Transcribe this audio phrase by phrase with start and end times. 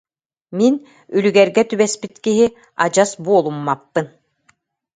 [0.57, 0.75] Мин,
[1.17, 2.45] үлүгэргэ түбэспит киһи,
[2.83, 4.07] адьас буолуммаппын!